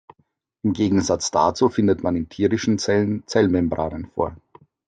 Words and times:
Im 0.63 0.73
Gegensatz 0.73 1.29
dazu 1.29 1.69
findet 1.69 2.01
man 2.01 2.15
in 2.15 2.27
tierischen 2.27 2.79
Zellen 2.79 3.21
Zellmembranen 3.27 4.07
vor. 4.07 4.35